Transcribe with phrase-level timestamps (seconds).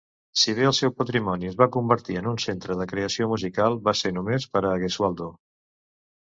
[0.43, 3.95] Si bé el seu patrimoni es va convertir en un centre de creació musical, va
[4.01, 5.29] ser només per a Gesualdo.